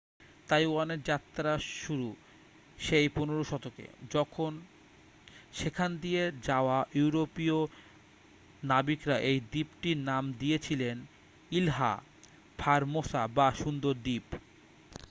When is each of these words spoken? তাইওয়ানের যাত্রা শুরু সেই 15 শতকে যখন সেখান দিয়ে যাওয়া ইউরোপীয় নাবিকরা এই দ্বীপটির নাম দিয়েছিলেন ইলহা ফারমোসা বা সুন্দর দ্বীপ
তাইওয়ানের 0.49 1.01
যাত্রা 1.03 1.51
শুরু 1.77 2.09
সেই 2.77 3.07
15 3.09 3.43
শতকে 3.43 3.85
যখন 4.11 4.51
সেখান 5.53 5.89
দিয়ে 5.97 6.23
যাওয়া 6.43 6.77
ইউরোপীয় 6.93 7.59
নাবিকরা 8.63 9.17
এই 9.21 9.37
দ্বীপটির 9.51 9.99
নাম 10.01 10.23
দিয়েছিলেন 10.39 10.97
ইলহা 11.51 11.93
ফারমোসা 12.59 13.21
বা 13.27 13.47
সুন্দর 13.53 13.93
দ্বীপ 14.03 14.27